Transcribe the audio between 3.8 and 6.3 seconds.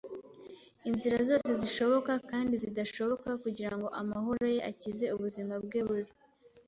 amahoro ye akize ubuzima bwe bubi.